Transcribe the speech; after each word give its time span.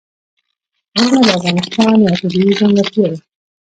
غرونه 0.99 1.23
د 1.27 1.29
افغانستان 1.39 1.93
یوه 2.03 2.13
طبیعي 2.21 2.53
ځانګړتیا 2.59 3.05
ده. 3.11 3.17